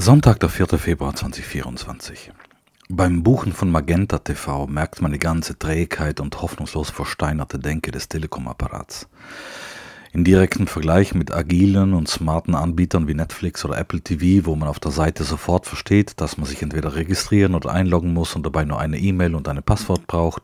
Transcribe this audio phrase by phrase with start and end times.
[0.00, 0.78] Sonntag, der 4.
[0.78, 2.30] Februar 2024.
[2.88, 8.06] Beim Buchen von Magenta TV merkt man die ganze Trägheit und hoffnungslos versteinerte Denke des
[8.06, 9.08] Telekom-Apparats.
[10.12, 14.68] In direkten Vergleich mit agilen und smarten Anbietern wie Netflix oder Apple TV, wo man
[14.68, 18.64] auf der Seite sofort versteht, dass man sich entweder registrieren oder einloggen muss und dabei
[18.64, 20.42] nur eine E-Mail und eine Passwort braucht,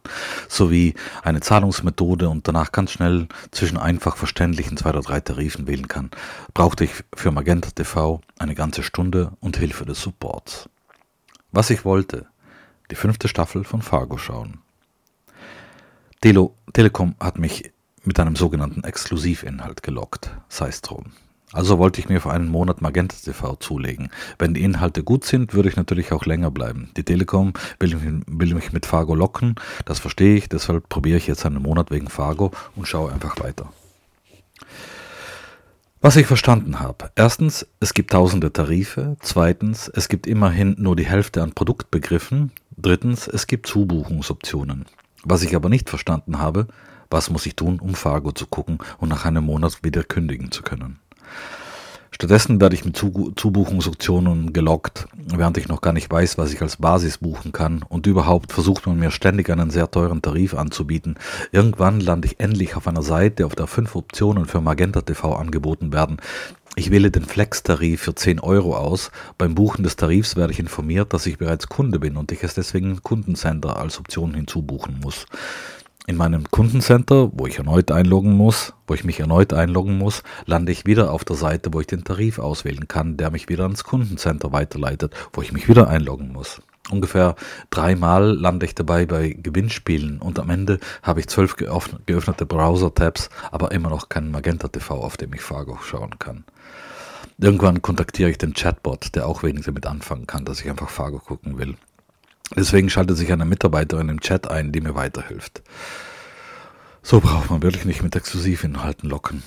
[0.48, 5.88] sowie eine Zahlungsmethode und danach ganz schnell zwischen einfach verständlichen zwei oder drei Tarifen wählen
[5.88, 6.10] kann,
[6.52, 10.68] brauchte ich für Magenta TV eine ganze Stunde und Hilfe des Supports.
[11.52, 12.26] Was ich wollte,
[12.90, 14.58] die fünfte Staffel von Fargo schauen.
[16.20, 17.73] Telo, Telekom hat mich
[18.04, 21.12] mit einem sogenannten Exklusivinhalt gelockt, sei es drum.
[21.52, 24.10] Also wollte ich mir für einen Monat Magenta TV zulegen.
[24.38, 26.90] Wenn die Inhalte gut sind, würde ich natürlich auch länger bleiben.
[26.96, 29.54] Die Telekom will mich, will mich mit Fargo locken,
[29.84, 33.70] das verstehe ich, deshalb probiere ich jetzt einen Monat wegen Fargo und schaue einfach weiter.
[36.00, 37.10] Was ich verstanden habe.
[37.14, 39.16] Erstens, es gibt tausende Tarife.
[39.20, 42.52] Zweitens, es gibt immerhin nur die Hälfte an Produktbegriffen.
[42.76, 44.84] Drittens, es gibt Zubuchungsoptionen.
[45.22, 46.66] Was ich aber nicht verstanden habe,
[47.10, 50.62] was muss ich tun, um Fargo zu gucken und nach einem Monat wieder kündigen zu
[50.62, 50.98] können?
[52.14, 56.76] Stattdessen werde ich mit Zubuchungsoptionen gelockt, während ich noch gar nicht weiß, was ich als
[56.76, 57.82] Basis buchen kann.
[57.88, 61.16] Und überhaupt versucht man mir ständig einen sehr teuren Tarif anzubieten.
[61.50, 65.92] Irgendwann lande ich endlich auf einer Seite, auf der fünf Optionen für Magenta TV angeboten
[65.92, 66.18] werden.
[66.76, 69.10] Ich wähle den Flex-Tarif für 10 Euro aus.
[69.36, 72.54] Beim Buchen des Tarifs werde ich informiert, dass ich bereits Kunde bin und ich es
[72.54, 75.26] deswegen Kundencenter als Option hinzubuchen muss
[76.06, 80.72] in meinem Kundencenter, wo ich erneut einloggen muss, wo ich mich erneut einloggen muss, lande
[80.72, 83.84] ich wieder auf der Seite, wo ich den Tarif auswählen kann, der mich wieder ans
[83.84, 86.60] Kundencenter weiterleitet, wo ich mich wieder einloggen muss.
[86.90, 87.34] Ungefähr
[87.70, 93.72] dreimal lande ich dabei bei Gewinnspielen und am Ende habe ich zwölf geöffnete Browser-Tabs, aber
[93.72, 96.44] immer noch keinen Magenta TV, auf dem ich Fargo schauen kann.
[97.38, 101.18] Irgendwann kontaktiere ich den Chatbot, der auch wenig damit anfangen kann, dass ich einfach Fargo
[101.18, 101.74] gucken will.
[102.54, 105.62] Deswegen schaltet sich eine Mitarbeiterin im Chat ein, die mir weiterhilft.
[107.02, 109.42] So braucht man wirklich nicht mit Exklusivinhalten locken.